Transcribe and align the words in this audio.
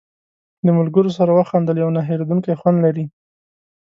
د 0.65 0.67
ملګرو 0.77 1.15
سره 1.17 1.31
وخندل 1.39 1.75
یو 1.83 1.89
نه 1.95 2.01
هېرېدونکی 2.09 2.53
خوند 2.59 2.77
لري. 2.85 3.05